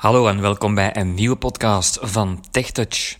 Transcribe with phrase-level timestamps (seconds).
[0.00, 3.16] Hallo en welkom bij een nieuwe podcast van TechTouch.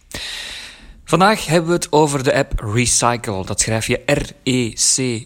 [1.04, 3.44] Vandaag hebben we het over de app Recycle.
[3.44, 5.16] Dat schrijf je R-E-C-Y-C-L-E.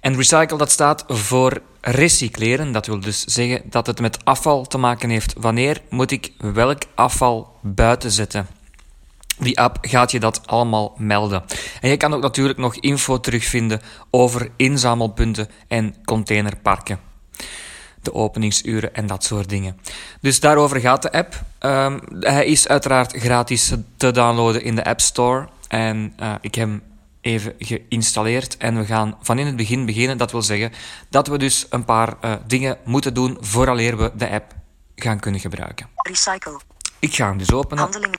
[0.00, 2.72] En Recycle dat staat voor recycleren.
[2.72, 5.34] Dat wil dus zeggen dat het met afval te maken heeft.
[5.38, 8.46] Wanneer moet ik welk afval buiten zetten?
[9.38, 11.44] Die app gaat je dat allemaal melden.
[11.80, 13.80] En je kan ook natuurlijk nog info terugvinden
[14.10, 17.08] over inzamelpunten en containerparken
[18.02, 19.80] de openingsuren en dat soort dingen.
[20.20, 21.42] Dus daarover gaat de app.
[21.58, 25.48] Ehm, hij is uiteraard gratis te downloaden in de App Store.
[25.68, 26.82] En uh, ik heb hem
[27.20, 28.56] even geïnstalleerd.
[28.56, 30.18] En we gaan van in het begin beginnen.
[30.18, 30.72] Dat wil zeggen
[31.08, 34.54] dat we dus een paar uh, dingen moeten doen vooraleer we de app
[34.96, 35.88] gaan kunnen gebruiken.
[35.96, 36.60] Recycle.
[36.98, 37.82] Ik ga hem dus openen.
[37.82, 38.14] Handeling.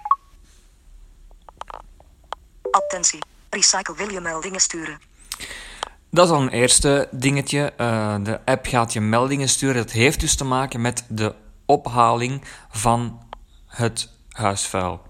[2.71, 3.19] Attentie.
[3.49, 4.99] Recycle wil je meldingen sturen.
[6.11, 7.73] Dat is al een eerste dingetje.
[7.77, 9.75] Uh, de app gaat je meldingen sturen.
[9.75, 13.19] Dat heeft dus te maken met de ophaling van
[13.67, 15.01] het huisvuil.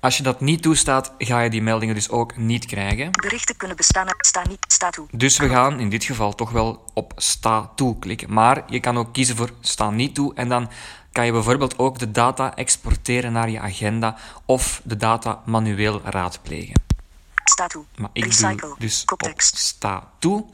[0.00, 3.10] Als je dat niet toestaat, ga je die meldingen dus ook niet krijgen.
[3.10, 5.06] Berichten kunnen bestaan uit sta niet, sta toe.
[5.10, 8.32] Dus we gaan in dit geval toch wel op sta toe klikken.
[8.32, 10.70] Maar je kan ook kiezen voor sta niet toe en dan
[11.12, 16.82] kan je bijvoorbeeld ook de data exporteren naar je agenda of de data manueel raadplegen.
[17.44, 17.84] Sta toe.
[17.96, 18.56] Maar ik Recycle.
[18.56, 19.56] doe dus op Koptekst.
[19.56, 20.44] sta toe.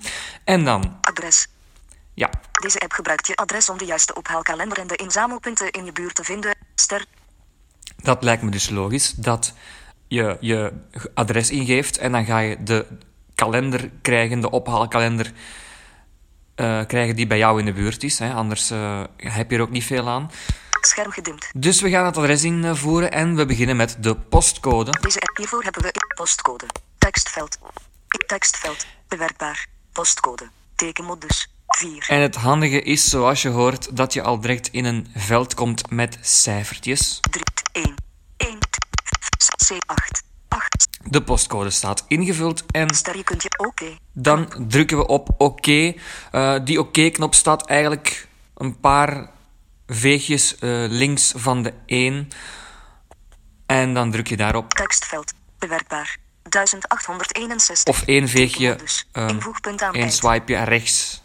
[0.44, 1.47] En dan, Adres.
[2.14, 2.30] ja,
[2.62, 6.14] Deze app gebruikt je adres om de juiste ophaalkalender en de inzamelpunten in je buurt
[6.14, 6.56] te vinden.
[6.74, 7.05] Ster.
[7.97, 9.52] dat lijkt me dus logisch dat
[10.08, 10.72] je je
[11.14, 12.86] adres ingeeft en dan ga je de
[13.34, 15.32] kalender krijgen, de ophaalkalender
[16.54, 18.19] eh, krijgen die bij jou in de buurt is.
[18.19, 18.32] Hè.
[18.32, 20.30] Anders eh, heb je er ook niet veel aan.
[20.80, 21.50] Scherm gedimd.
[21.54, 24.91] Dus we gaan het adres invoeren en we beginnen met de postcode.
[25.00, 26.66] Deze app hiervoor hebben we postcode.
[26.98, 27.58] Tekstveld.
[28.27, 28.86] Tekstveld.
[29.08, 29.66] Bewerkbaar.
[29.92, 30.50] Postcode.
[30.75, 31.48] Tekenmodus.
[31.66, 32.05] 4.
[32.08, 35.91] En het handige is, zoals je hoort, dat je al direct in een veld komt
[35.91, 37.20] met cijfertjes.
[37.20, 37.42] 3.
[37.72, 37.94] 1.
[38.36, 38.58] 1.
[39.72, 40.28] C8.
[40.48, 40.88] 8.
[41.05, 42.88] De postcode staat ingevuld en
[44.12, 45.94] dan drukken we op oké.
[46.32, 49.31] Eh, die oké-knop staat eigenlijk een paar
[49.87, 52.28] veegjes eh, links van de 1.
[53.66, 54.75] En dan druk je daarop.
[54.75, 55.32] Tekstveld.
[55.60, 56.16] Bewerkbaar.
[56.43, 57.94] 1861.
[57.94, 58.78] Of één veegje,
[59.12, 59.41] aan
[59.93, 61.22] één swipeje rechts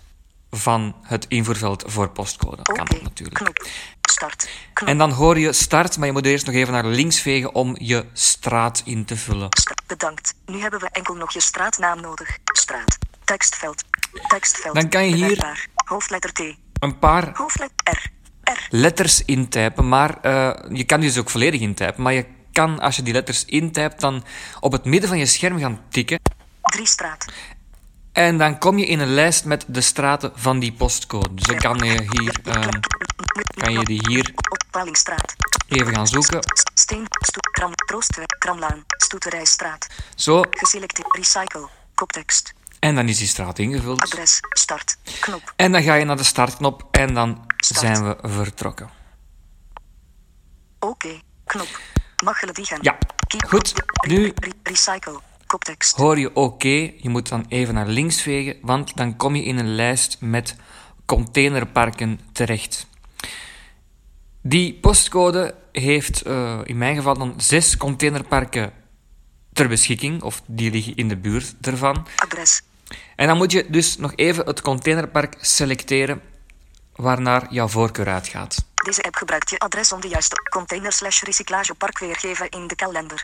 [0.49, 2.55] van het invoerveld voor postcode.
[2.63, 3.35] Dat kan natuurlijk.
[3.35, 3.65] Knop.
[4.01, 4.49] Start.
[4.73, 4.89] Knop.
[4.89, 7.75] En dan hoor je start, maar je moet eerst nog even naar links vegen om
[7.79, 9.49] je straat in te vullen.
[9.87, 10.33] Bedankt.
[10.45, 12.37] Nu hebben we enkel nog je straatnaam nodig.
[12.43, 12.97] Straat.
[13.23, 13.83] Tekstveld.
[14.27, 14.75] Tekstveld.
[14.75, 15.67] Dan kan je hier-.
[15.85, 16.39] Hoofdletter T.
[16.79, 18.11] Een paar Hoofdletter
[18.43, 18.51] R.
[18.51, 18.67] R.
[18.69, 22.03] letters intypen, maar eh, je kan die dus ook volledig intypen.
[22.03, 24.23] Maar je kan, als je die letters intypt, dan
[24.59, 26.19] op het midden van je scherm gaan tikken.
[26.61, 27.25] 3 straat.
[28.11, 31.33] En dan kom je in een lijst met de straten van die postcode.
[31.33, 32.79] Dus dan kan je, hier, ehm,
[33.57, 34.33] kan je die hier
[35.67, 36.39] even gaan zoeken.
[36.73, 37.07] Steen.
[37.51, 37.71] Kram.
[37.85, 38.25] Troostweg.
[38.25, 38.83] Kramlaan.
[38.97, 39.87] Stoeterijstraat.
[40.15, 41.15] Zo, Geselecteerd.
[41.15, 41.67] Recycle.
[41.95, 42.53] Koptekst.
[42.79, 44.01] en dan is die straat ingevuld.
[44.01, 44.39] Adres.
[44.49, 44.97] Start.
[45.19, 45.53] Knop.
[45.55, 47.79] En dan ga je naar de startknop en dan Start.
[47.79, 48.89] zijn we vertrokken.
[50.79, 51.19] Oké.
[51.45, 51.67] Knop.
[52.15, 52.79] Gaan.
[52.81, 52.97] Ja,
[53.47, 53.73] goed.
[54.07, 55.19] Nu Re- Recycle.
[55.45, 55.95] Koptekst.
[55.95, 56.91] hoor je oké.
[56.97, 60.55] Je moet dan even naar links vegen, want dan kom je in een lijst met
[61.05, 62.87] containerparken terecht.
[64.41, 68.73] Die postcode heeft eh, in mijn geval dan zes containerparken
[69.53, 72.07] ter beschikking, of die liggen in de buurt ervan.
[72.15, 72.61] Adres.
[73.15, 76.21] En dan moet je dus nog even het containerpark selecteren
[76.95, 78.65] waarnaar jouw voorkeur uitgaat.
[78.85, 83.23] Deze app gebruikt je adres om de juiste container slash recyclagepark weergeven in de kalender.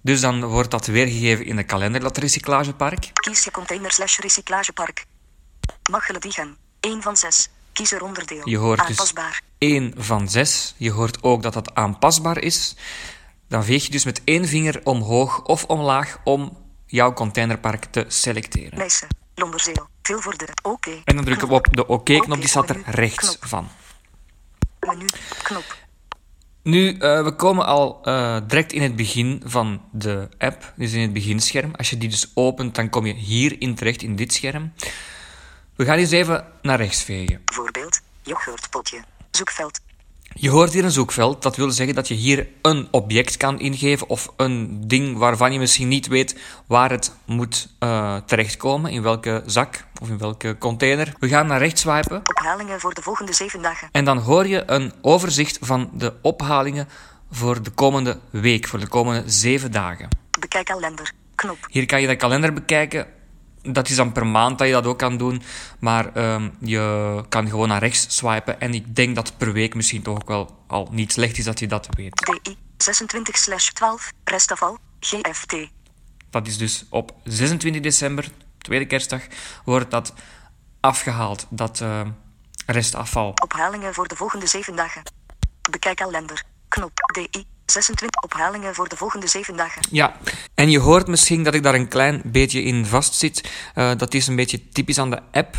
[0.00, 3.10] Dus dan wordt dat weergegeven in de kalender, dat recyclagepark.
[3.12, 5.04] Kies je container slash recyclagepark.
[5.90, 6.56] Machelen die gaan.
[6.80, 7.48] 1 van 6.
[7.72, 8.48] Kies er onderdeel.
[8.48, 9.42] Je hoort dus Aanpasbaar.
[9.58, 10.74] 1 van 6.
[10.76, 12.76] Je hoort ook dat dat aanpasbaar is.
[13.48, 18.78] Dan veeg je dus met één vinger omhoog of omlaag om jouw containerpark te selecteren.
[18.78, 19.06] Nijsse.
[19.34, 19.88] Londerzeel.
[20.02, 20.48] Veel voor de.
[20.62, 21.00] Oké.
[21.04, 23.48] En dan drukken we op de oké-knop, die staat er rechts Knop.
[23.48, 23.68] van.
[24.80, 25.06] Menu.
[25.42, 25.78] Knop.
[26.62, 31.00] Nu, eh, we komen al eh, direct in het begin van de app, dus in
[31.00, 31.74] het beginscherm.
[31.74, 34.72] Als je die dus opent, dan kom je hierin terecht, in dit scherm.
[35.76, 37.42] We gaan eens even naar rechts vegen.
[37.44, 38.00] Voorbeeld.
[38.22, 39.04] Yoghurtpotje.
[39.30, 39.80] Zoekveld.
[40.34, 41.42] Je hoort hier een zoekveld.
[41.42, 45.58] Dat wil zeggen dat je hier een object kan ingeven of een ding waarvan je
[45.58, 51.14] misschien niet weet waar het moet eh, terechtkomen, in welke zak of in welke container.
[51.18, 53.88] We gaan naar rechts swipen Ophalingen voor de volgende 7 dagen.
[53.92, 56.88] en dan hoor je een overzicht van de ophalingen
[57.30, 60.08] voor de komende week, voor de komende zeven dagen.
[60.40, 61.12] Bekijk kalender.
[61.34, 61.58] Knop.
[61.70, 63.06] Hier kan je de kalender bekijken
[63.62, 65.42] dat is dan per maand dat je dat ook kan doen.
[65.78, 68.60] Maar ehm, je kan gewoon naar rechts swipen.
[68.60, 71.58] En ik denk dat per week misschien toch ook wel al niet slecht is dat
[71.58, 72.40] je dat weet.
[72.42, 75.56] DI 26 slash 12, restafval, GFT.
[76.30, 79.22] Dat is dus op 26 december, tweede kerstdag,
[79.64, 80.14] wordt dat
[80.80, 82.00] afgehaald, dat eh,
[82.66, 83.32] restafval.
[83.42, 85.02] Ophalingen voor de volgende 7 dagen.
[85.70, 86.44] Bekijk kalender.
[86.68, 89.82] Knop DI 26 ophalingen voor de volgende 7 dagen.
[89.90, 90.16] Ja,
[90.54, 93.50] en je hoort misschien dat ik daar een klein beetje in vastzit.
[93.74, 95.56] Uh, dat is een beetje typisch aan de app.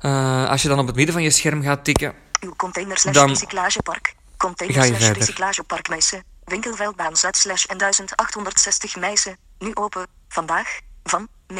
[0.00, 3.14] Uh, als je dan op het midden van je scherm gaat tikken, Uw container slash
[3.14, 4.14] Dan recyclagepark.
[4.36, 6.24] Container slash recyclagepark Meissen.
[6.44, 9.36] Winkelveldbaan Z slash en 1860 Meissen.
[9.58, 10.06] Nu open.
[10.28, 10.80] Vandaag.
[11.02, 11.58] Van 9.30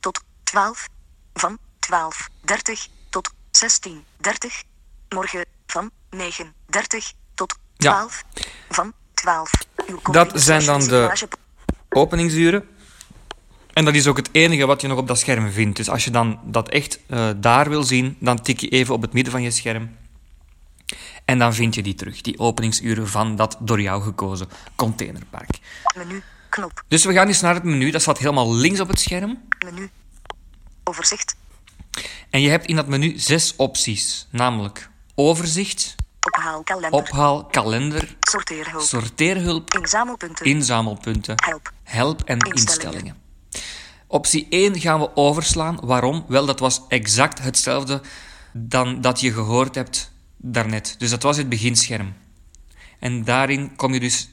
[0.00, 0.88] tot 12.
[1.34, 1.58] Van
[1.90, 3.32] 12.30 tot
[3.88, 3.92] 16.30.
[5.08, 5.44] Morgen.
[5.66, 6.20] Van 9.30
[6.70, 7.19] tot
[7.82, 7.92] Ja.
[7.92, 8.24] 12.
[8.70, 9.50] Van 12.
[9.86, 11.28] Uw container zijn dan de-
[11.88, 12.68] openingsuren.
[13.72, 15.76] En dat is ook het enige wat je nog op dat scherm vindt.
[15.76, 19.02] Dus als je dan dat echt eh, daar wil zien, dan tik je even op
[19.02, 19.96] het midden van je scherm.
[21.24, 25.58] En dan vind je die terug, die openingsuren van dat door jou gekozen containerpark.
[25.96, 26.22] Menu.
[26.48, 26.82] Knop.
[26.88, 29.38] Dus we gaan eens naar het menu, dat staat helemaal links op het scherm.
[29.64, 29.90] Menu.
[30.84, 31.36] Overzicht.
[32.30, 35.94] En je hebt in dat menu zes opties, namelijk overzicht,
[36.90, 38.16] Ophaal kalender.
[38.20, 38.82] Sorteerhulp.
[38.82, 40.46] sorteerhulp, Inzamelpunten.
[40.46, 41.72] inzamelpunten, Help.
[41.82, 42.84] help en Instellingen.
[42.94, 43.16] instellingen.
[44.06, 45.78] Optie 1 gaan we overslaan.
[45.82, 46.24] Waarom?
[46.28, 48.00] Wel, dat was exact hetzelfde
[48.52, 50.94] dan dat je gehoord hebt daarnet.
[50.98, 52.14] Dus dat was het beginscherm.
[52.98, 54.28] En daarin kom je dus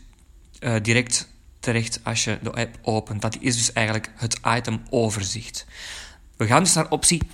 [0.59, 1.27] eh, direct
[1.59, 3.21] terecht als je de app opent.
[3.21, 5.65] Dat is dus eigenlijk het item overzicht.
[6.37, 7.29] We gaan dus naar optie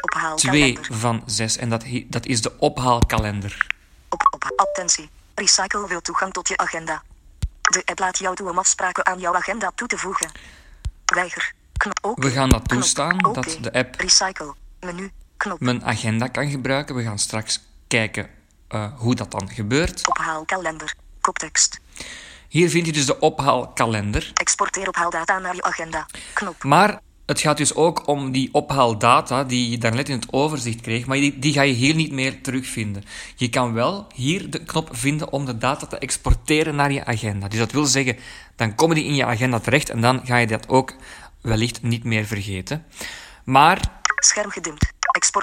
[0.00, 0.94] Ophaal 2 kalender.
[0.98, 3.66] van 6 en dat, dat is de ophaalkalender.
[4.08, 5.10] Op, op, attentie.
[5.34, 7.02] Recycle wil toegang tot je agenda.
[7.60, 10.30] De app laat jou toe om afspraken aan jouw agenda toe te voegen.
[11.04, 11.52] Weiger.
[11.76, 11.98] Knop.
[12.02, 12.20] Oké.
[12.20, 12.80] We gaan dat Knop.
[12.80, 13.40] toestaan, Oké.
[13.40, 14.54] dat de app Recycle.
[14.80, 15.10] Menu.
[15.36, 15.60] Knop.
[15.60, 16.94] mijn agenda kan gebruiken.
[16.94, 18.28] We gaan straks kijken
[18.68, 20.08] eh, hoe dat dan gebeurt.
[20.08, 20.94] Ophaal kalender.
[21.20, 21.80] Koptekst.
[22.48, 24.30] Hier vind je dus de ophaalkalender.
[24.34, 26.06] Exporteer ophaaldata naar je agenda.
[26.32, 26.62] Knop.
[26.64, 31.06] Maar het gaat dus ook om die ophaaldata die je daarnet in het overzicht kreeg,
[31.06, 33.04] maar die, die ga je hier niet meer terugvinden.
[33.36, 37.48] Je kan wel hier de knop vinden om de data te exporteren naar je agenda.
[37.48, 38.16] Dus dat wil zeggen,
[38.56, 40.94] dan komen die in je agenda terecht en dan ga je dat ook
[41.40, 42.84] wellicht niet meer vergeten.
[43.44, 44.92] Maar Scherm gedimd.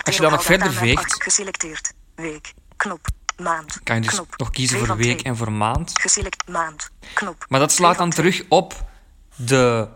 [0.04, 1.24] Als je dan nog verder veegt-.
[1.24, 1.94] Geselecteerd.
[2.16, 2.54] Week.
[2.76, 3.08] Knop.
[3.38, 3.80] Maand.
[3.84, 4.38] kan je dus Knop.
[4.38, 5.92] nog kiezen voor week en voor maand.
[6.02, 6.90] Geselect maand.
[7.14, 7.46] Knop.
[7.50, 8.86] Maar dat slaat dan terug op
[9.36, 9.88] de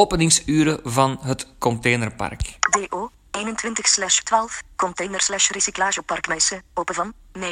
[0.00, 2.58] openingsuren van het containerpark.
[2.70, 7.42] DO 21 slash 12 container slash recyclagepark Meissen open van 9.30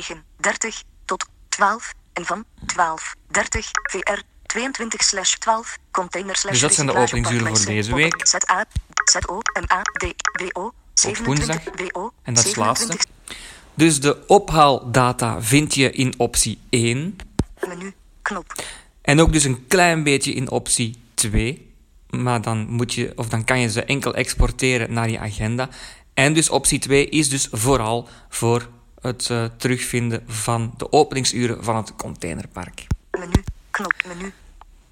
[1.05, 3.43] tot 12 en van 12.30
[3.83, 8.27] VR 22 slash 12 container Dus dat zijn de openingsuren voor deze week.
[8.27, 8.67] ZA
[9.05, 9.39] ZO
[9.69, 12.97] MA D BO 27 BO En dat is het 27 laatste.
[13.75, 17.19] Dus de ophaaldata vind je in optie 1.
[17.69, 18.65] menu knop
[19.03, 21.70] En ook dus een klein beetje in optie 2.
[22.11, 25.69] Maar dan, moet je, of dan kan je ze enkel exporteren naar je agenda.
[26.15, 28.69] En dus optie 2 is dus vooral voor
[29.01, 32.87] het eh, terugvinden van de openingsuren van het containerpark.
[33.11, 34.33] menu knop menu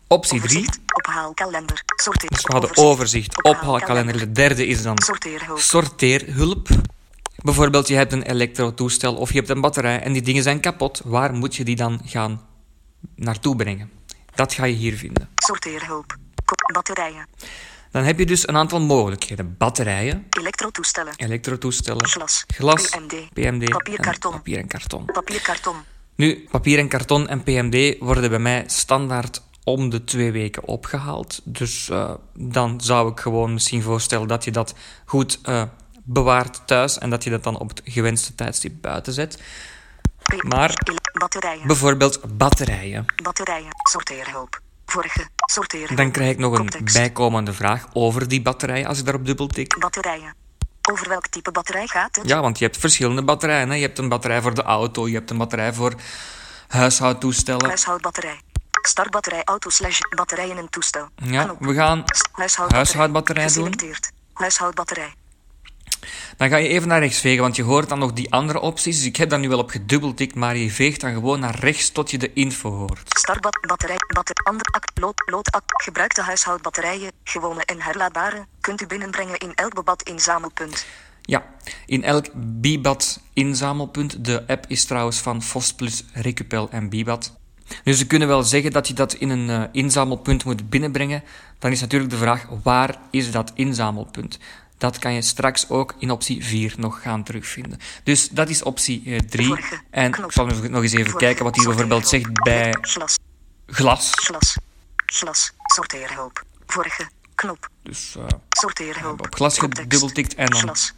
[0.07, 4.19] Optie 3 overzicht ophaalkalender sorteer Dus we hadden overzicht, ophaalkalender.
[4.19, 6.69] De derde is dan sorteerhulp sorteerhulp.
[7.37, 11.01] Bijvoorbeeld, je hebt een elektrotoestel of je hebt een batterij en die dingen zijn kapot.
[11.05, 12.41] Waar moet je die dan gaan
[13.15, 13.91] naartoe brengen?
[14.35, 15.29] Dat ga je hier vinden.
[15.35, 16.17] sorteerhulp
[16.73, 17.27] batterijen
[17.91, 19.55] Dan heb je dus een aantal mogelijkheden.
[19.59, 22.45] Batterijen, elektrotoestellen elektrotoestellen, Glas.
[22.55, 23.33] glas, PMD.
[23.33, 24.33] PMD, Papier, en karton.
[24.33, 25.05] papier en karton.
[25.05, 25.77] papierkarton
[26.15, 31.41] Nu, papier en karton en PMD worden bij mij standaard om de twee weken opgehaald.
[31.45, 34.75] Dus eh, dan zou ik gewoon misschien voorstellen dat je dat
[35.05, 35.63] goed eh,
[36.05, 39.43] bewaart thuis en dat je dat dan op het gewenste tijdstip buiten zet.
[40.49, 40.75] Maar-
[41.67, 43.05] Bijvoorbeeld batterijen.
[43.23, 46.97] batterijen sorteerhulp vorige sorteerhulp Dan krijg ik nog een Context.
[46.97, 49.79] bijkomende vraag over die batterijen als ik daarop dubbeltik.
[49.79, 50.35] batterijen
[50.91, 53.69] over welk type batterij gaat het Ja, want je hebt verschillende batterijen.
[53.69, 53.75] Hè.
[53.75, 55.95] Je hebt een batterij voor de auto, je hebt een batterij voor
[56.69, 57.67] huishoudtoestellen.
[57.67, 58.41] huishoudbatterij
[58.83, 63.75] startbatterij auto slash batterij in een toestel Ja, we gaan huishoudbatterij, huishoudbatterij doen.
[64.33, 65.15] huishoudbatterij
[66.37, 68.97] Dan ga je even naar rechts vegen, want je hoort dan nog die andere opties.
[68.97, 71.91] Dus ik heb daar nu wel op gedubbeltikt, maar je veegt dan gewoon naar rechts
[71.91, 73.19] tot je de info hoort.
[73.19, 79.39] startbat batterij batter ander act lood loodact gebruikte huishoudbatterijen gewone en herlaadbare kunt u binnenbrengen
[79.39, 80.87] in elk bebad inzamelpunt
[81.23, 81.45] Ja,
[81.87, 84.25] in elk Bibad inzamelpunt.
[84.25, 87.37] De app is trouwens van Fosplus, Recupel en Bibad.
[87.85, 91.23] Dus ze kunnen wel zeggen dat je dat in een uh, inzamelpunt moet binnenbrengen.
[91.59, 94.39] Dan is natuurlijk de vraag, waar is dat inzamelpunt?
[94.79, 97.79] Dat kan je straks ook in optie 4 nog gaan terugvinden.
[98.03, 99.49] Dus dat is optie 3.
[99.49, 99.59] Uh,
[99.91, 103.17] en ik zal nog eens even kijken wat hij bijvoorbeeld zegt bij glas.
[103.67, 104.11] Glas.
[104.11, 104.57] Glas.
[104.97, 105.53] Glas.
[105.65, 106.45] Sorteerhulp.
[106.67, 107.09] Vorige.
[107.35, 107.69] Knop.
[107.83, 109.21] Dus uh, Sorteerhulp.
[109.21, 110.61] op glas gedubbeltikt en dan...
[110.61, 110.93] Glas.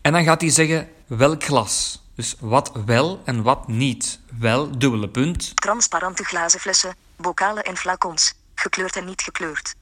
[0.00, 2.02] En dan gaat hij zeggen welk glas.
[2.14, 4.20] Dus wat wel en wat niet.
[4.38, 5.56] Wel, dubbele punt.
[5.56, 8.34] Transparante glazen flessen, bokalen en flacons.
[8.54, 9.74] Gekleurd en niet gekleurd.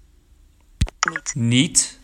[1.11, 1.35] Niet.
[1.35, 1.98] Niet.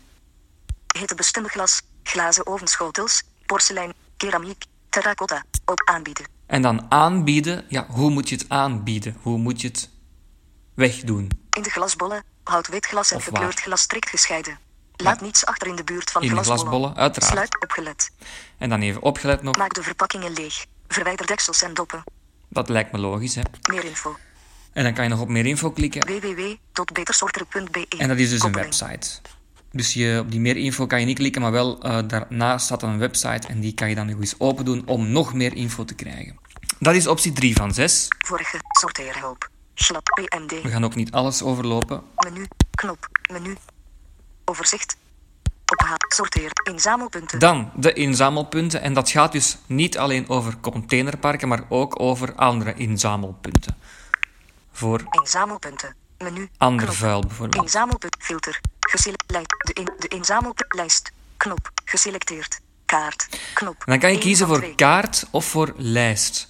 [0.99, 5.43] Hittebestendig glas, glazen ovenschotels, porselein, keramiek, terracotta.
[5.65, 6.25] Op aanbieden.
[6.47, 7.65] En dan aanbieden.
[7.67, 9.17] Ja, hoe moet je het aanbieden?
[9.21, 9.89] Hoe moet je het
[10.73, 11.29] wegdoen?
[11.49, 13.63] In de glasbollen, hout wit glas en Of gekleurd waar?
[13.63, 14.59] glas strikt gescheiden.
[14.95, 16.59] Laat niets achter in de buurt van In de glasbollen.
[16.61, 17.31] glasbollen, uiteraard.
[17.33, 18.11] Sluit opgelet.
[18.57, 19.57] En dan even opgelet nog.
[19.57, 20.65] Maak de verpakkingen leeg.
[20.87, 22.03] Verwijder deksels en doppen.
[22.49, 23.41] Dat lijkt me logisch, hè.
[23.71, 24.15] Meer info.
[24.73, 26.05] En dan kan je nog op meer info klikken.
[26.05, 28.77] www.betersorter.be En dat is dus een Koppeling.
[28.77, 29.19] website.
[29.75, 32.83] Dus je, op die meer info kan je niet klikken, maar wel eh, daarnaast staat
[32.83, 35.85] een website en die kan je dan nog eens open doen om nog meer info
[35.85, 36.37] te krijgen.
[36.79, 38.07] Dat is optie 3 van 6.
[38.17, 38.59] Vorige.
[38.79, 39.49] Sorteerhulp.
[39.73, 40.61] Slap PMD.
[40.61, 42.01] We gaan ook niet alles overlopen.
[42.17, 42.47] Menu.
[42.71, 43.09] Knop.
[43.31, 43.55] Menu.
[44.45, 44.97] Overzicht.
[45.65, 45.97] Ophaal.
[46.07, 46.51] Sorteer.
[46.71, 47.39] Inzamelpunten.
[47.39, 48.81] Dan de inzamelpunten.
[48.81, 53.77] En dat gaat dus niet alleen over containerparken, maar ook over andere inzamelpunten.
[54.71, 55.95] Voor Inzamelpunten.
[56.17, 56.49] Menu.
[56.57, 56.97] ander Knop.
[56.97, 57.63] vuil bijvoorbeeld.
[57.63, 58.15] Inzamelpunt.
[58.19, 58.61] Filter.
[58.89, 59.45] Gesele lijn.
[59.65, 61.11] De, in, de inzamelpuntlijst.
[61.37, 61.71] Knop.
[61.85, 62.59] Geselecteerd.
[62.85, 63.27] Kaart.
[63.53, 63.75] Knop.
[63.79, 66.47] En dan kan je kiezen voor kaart of voor lijst.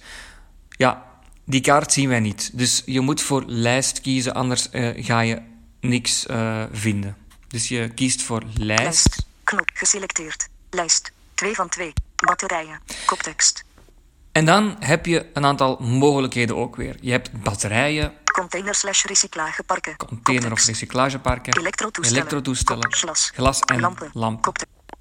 [0.68, 1.04] Ja,
[1.44, 2.50] die kaart zien wij niet.
[2.58, 5.42] Dus je moet voor lijst kiezen, anders eh, ga je
[5.80, 7.16] niks eh, vinden.
[7.48, 8.82] Dus je kiest voor lijst.
[8.82, 9.26] Lijst.
[9.44, 9.70] Knop.
[9.74, 10.48] Geselecteerd.
[10.70, 11.12] Lijst.
[11.34, 11.92] 2 van 2.
[12.16, 12.80] Batterijen.
[13.06, 13.64] Koptekst.
[14.36, 16.96] En dan heb je een aantal mogelijkheden ook weer.
[17.00, 19.96] Je hebt batterijen, Container slash recyclageparken.
[19.96, 22.92] container- of recyclageparken, Elektrotoestellen.
[22.92, 23.30] glas.
[23.34, 23.80] glas en
[24.12, 24.52] Lampen.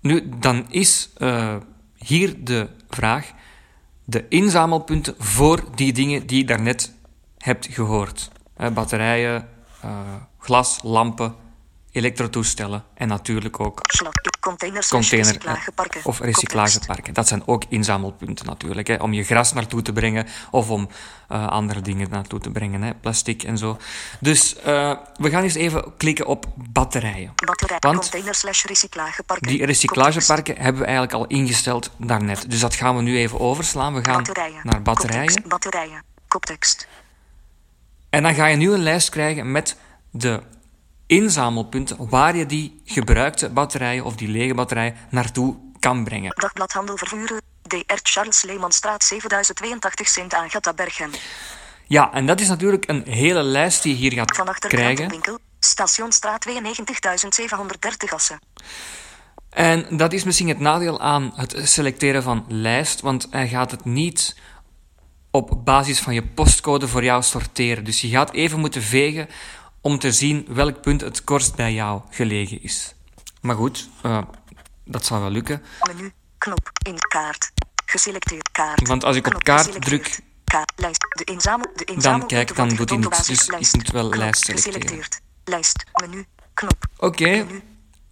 [0.01, 1.55] Nu, dan is eh,
[1.95, 3.31] hier de vraag:
[4.05, 6.93] de inzamelpunten voor die dingen die je daarnet
[7.37, 8.31] hebt gehoord.
[8.57, 9.49] Eh, batterijen,
[9.81, 9.99] eh,
[10.39, 11.35] glas, lampen,
[11.95, 14.09] elektrotoestellen en natuurlijk ook Sla-
[14.39, 16.01] Container recyclageparken.
[16.03, 17.13] of recyclageparken.
[17.13, 18.87] Dat zijn ook inzamelpunten natuurlijk.
[18.87, 20.89] Hè, om je gras naartoe te brengen of om
[21.27, 22.81] eh, andere dingen naartoe te brengen.
[22.81, 23.77] Hè, plastic en zo.
[24.19, 27.33] Dus eh, we gaan eens even klikken op batterijen.
[27.45, 27.77] Batterij.
[27.79, 28.09] Want
[28.65, 29.47] recyclageparken.
[29.47, 32.49] die recyclageparken hebben we eigenlijk al ingesteld daarnet.
[32.49, 33.93] Dus dat gaan we nu even overslaan.
[33.93, 34.59] We gaan Batterijen.
[34.63, 35.25] naar batterijen.
[35.25, 35.49] Koptekst.
[35.49, 36.03] Batterijen.
[36.27, 36.87] Koptekst.
[38.09, 39.77] En dan ga je nu een lijst krijgen met
[40.11, 40.41] de
[41.07, 46.31] inzamelpunten waar je die gebruikte batterijen of die lege batterijen naartoe kan brengen.
[46.35, 47.41] Dagbladhandel vervuren.
[47.61, 51.11] DR Charles Leemanstraat 7082 Sint Agatha Bergen.
[51.87, 54.95] Ja, en dat is natuurlijk een hele lijst die je hier gaat Van achter krijgen.
[54.95, 55.39] krantenwinkel.
[55.59, 58.39] Stationstraat 92730 Assen.
[59.49, 63.85] En dat is misschien het nadeel aan het selecteren van lijst, want hij gaat het
[63.85, 64.35] niet
[65.31, 67.83] op basis van je postcode voor jou sorteren.
[67.83, 69.27] Dus je gaat even moeten vegen
[69.85, 72.95] om te zien welk punt het kortst bij jou gelegen is.
[73.41, 74.21] Maar goed, eh,
[74.85, 75.61] dat zal wel lukken.
[75.87, 76.11] Menu.
[76.37, 76.69] Knop.
[76.87, 77.51] In kaart.
[77.85, 78.87] Geselecteerd kaart.
[78.87, 80.71] Want als ik op kaart druk- Kaart.
[80.75, 81.05] Lijst.
[81.09, 81.67] De inzamel.
[81.75, 82.25] De inzamel.
[82.25, 83.25] kijk, dan doet hij niets.
[83.27, 84.15] Dus ik moet wel Knop.
[84.21, 84.81] lijst selecteren.
[84.81, 85.19] Geselecteerd.
[85.43, 85.83] Lijst.
[85.93, 86.25] Menu.
[86.53, 86.85] Knop.
[86.97, 87.45] Oké,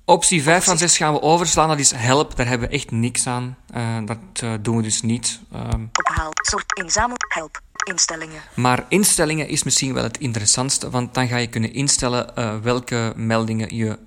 [0.06, 1.68] optie 5 van 6 gaan we overslaan.
[1.68, 3.58] Dat is help, daar hebben we echt niks aan.
[3.74, 5.40] Eh, dat eh, doen we dus niet.
[5.52, 6.30] Ehm, Ophaal.
[6.34, 6.78] Soort.
[6.78, 7.16] Inzamel.
[7.28, 7.62] Help.
[7.84, 8.42] Instellingen.
[8.56, 13.14] Maar instellingen is misschien wel het interessantste, want dan ga je kunnen instellen eh, welke
[13.16, 14.00] meldingen je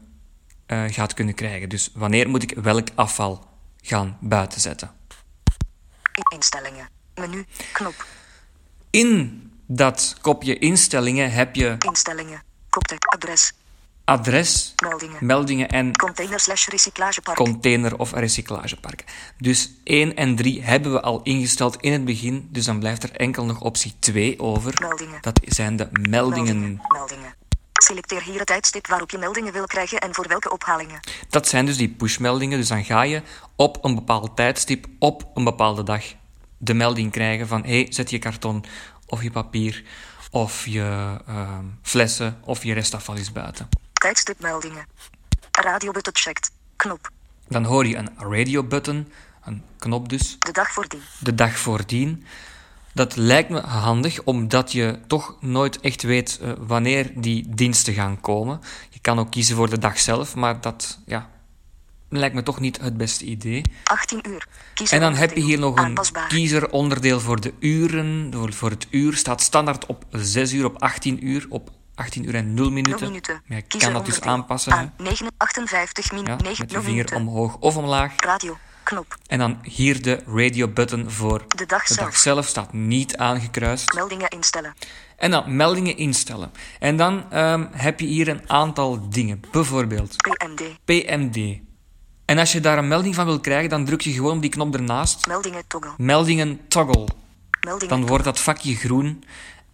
[0.66, 1.68] eh, gaat kunnen krijgen.
[1.68, 3.48] Dus wanneer moet ik welk afval
[3.82, 4.90] gaan buitenzetten.
[6.14, 6.88] In- Instellingen.
[7.14, 7.44] Menu.
[7.72, 8.06] Knop.
[8.90, 12.42] In dat kopje instellingen heb je Instellingen.
[13.06, 13.52] Adres.
[14.06, 15.26] Adres, Meldingen.
[15.26, 17.36] meldingen en Container slash recyclagepark.
[17.36, 19.06] container- of recyclageparken.
[19.38, 23.12] Dus 1 en 3 hebben we al ingesteld in het begin, dus dan blijft er
[23.12, 24.74] enkel nog optie 2 over.
[24.80, 25.18] Meldingen.
[25.20, 26.60] Dat zijn de meldingen.
[26.60, 26.80] Meldingen.
[26.88, 27.34] Meldingen.
[27.72, 31.00] Selecteer hier het tijdstip waarop je meldingen wil krijgen en voor welke ophalingen.
[31.28, 32.58] Dat zijn dus die pushmeldingen.
[32.58, 33.22] Dus dan ga je
[33.56, 36.04] op een bepaald tijdstip, op een bepaalde dag,
[36.58, 38.64] de melding krijgen van hey, zet je karton
[39.06, 39.82] of je papier
[40.30, 43.68] of je ehm, flessen of je restafval is buiten.
[44.10, 44.86] Tijdstipmeldingen.
[45.50, 46.50] Radiobutton checked.
[46.76, 47.10] Knop.
[47.48, 49.12] Dan hoor je een radio button,
[49.44, 51.00] een knop dus, De dag voordien.
[51.20, 52.24] de dag voordien.
[52.94, 58.20] Dat lijkt me handig, omdat je toch nooit echt weet eh, wanneer die diensten gaan
[58.20, 58.60] komen.
[58.90, 61.30] Je kan ook kiezen voor de dag zelf, maar dat, ja,
[62.08, 63.62] lijkt me toch niet het beste idee.
[63.84, 64.46] 18 uur.
[64.74, 65.46] Kiezer En dan heb je onderdeel.
[65.48, 66.28] hier nog een Aanpasbaar.
[66.28, 68.30] kiezeronderdeel voor de uren.
[68.32, 72.34] Voor- Voor het uur staat standaard op 6 uur, op 18 uur, op 18 uur
[72.34, 73.06] en 0 0 minuten.
[73.06, 73.42] minuten.
[73.46, 74.72] Maar je kan dat dus aanpassen.
[74.72, 74.78] hè.
[74.78, 78.12] Aan 9, 58 min Ja, 9, met je 0 vinger omhoog of omlaag.
[78.16, 78.56] Radio.
[78.82, 79.16] Knop.
[79.26, 82.06] En dan hier de radio-button voor De dag de zelf.
[82.08, 83.92] dag zelf staat niet aangekruist.
[83.94, 84.74] Meldingen instellen.
[85.16, 86.50] En dan meldingen instellen.
[86.78, 89.42] En dan ehm, heb je hier een aantal dingen.
[89.50, 90.62] Bijvoorbeeld PMD.
[90.84, 91.58] PMD.
[92.24, 94.50] En als je daar een melding van wil krijgen, dan druk je gewoon op die
[94.50, 95.26] knop ernaast.
[95.26, 95.90] Meldingen toggle.
[95.96, 97.08] Meldingen toggle.
[97.60, 99.24] Meldingen Dan wordt dat vakje groen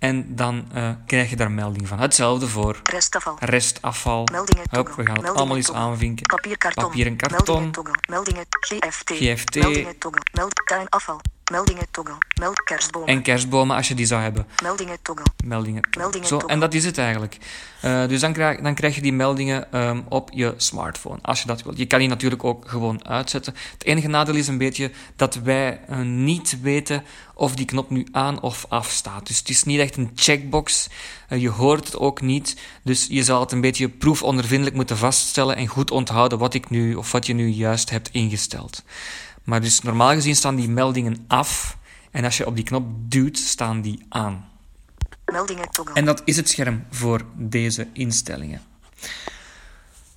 [0.03, 1.99] en dan eh, krijg je daar melding van.
[1.99, 3.37] Hetzelfde voor Restafval.
[3.41, 4.29] restafval.
[4.33, 4.95] Meldingen toggle.
[4.97, 6.27] we gaan het Meldingen allemaal eens aanvinken.
[6.27, 6.85] Papierkarton.
[6.85, 7.71] Papier en karton.
[8.09, 9.11] Meldingen GFT.
[9.11, 9.55] GFT.
[9.55, 9.95] Meldingen.
[10.33, 11.21] Meld tuinafval.
[11.53, 12.15] Meldingen toggle.
[12.41, 13.09] Meld kerstbomen.
[13.09, 14.47] En kerstbomen als je die zou hebben.
[14.63, 15.25] Meldingen toggle.
[15.45, 15.89] Meldingen.
[15.97, 16.55] Meldingen Zo, toggle.
[16.55, 17.37] en dat is het eigenlijk.
[17.81, 21.47] Eh, dus dan krijg, dan krijg je die meldingen ehm, op je smartphone, als je
[21.47, 21.79] dat wilt.
[21.79, 23.55] Je kan die natuurlijk ook gewoon uitzetten.
[23.73, 27.05] Het enige nadeel is een beetje dat wij eh, niet weten
[27.35, 29.27] of die knop nu aan of af staat.
[29.27, 30.89] Dus het is niet echt een checkbox.
[31.29, 32.57] Eh, je hoort het ook niet.
[32.83, 36.95] Dus je zal het een beetje proefondervindelijk moeten vaststellen en goed onthouden wat ik nu
[36.95, 38.83] of wat je nu juist hebt ingesteld.
[39.45, 41.77] Maar dus normaal gezien staan die meldingen af.
[42.11, 44.49] En als je op die knop duwt, staan die aan.
[45.25, 45.95] Meldingen toggle.
[45.95, 48.61] En dat is het scherm voor deze instellingen.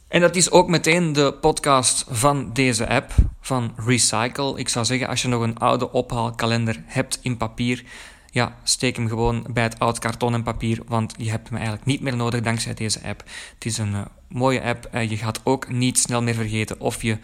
[0.07, 4.59] En dat is ook meteen de podcast van deze app, van Recycle.
[4.59, 7.83] Ik zou zeggen, als je nog een oude ophaalkalender hebt in papier,
[8.31, 11.85] ja, steek hem gewoon bij het oud karton en papier, want je hebt hem eigenlijk
[11.85, 13.23] niet meer nodig dankzij deze app.
[13.53, 14.85] Het is een eh, mooie app.
[14.91, 17.17] en je gaat ook niet snel meer vergeten of je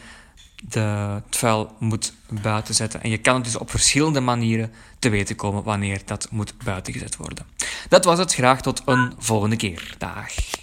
[0.70, 0.80] de,
[1.26, 3.04] het vuil moet buiten zetten.
[3.04, 6.94] En je kan het dus op verschillende manieren te weten komen wanneer dat moet buiten
[6.94, 7.46] gezet worden.
[7.90, 8.34] Dat was het.
[8.34, 9.96] Graag tot een volgende keer.
[9.98, 10.60] Dag.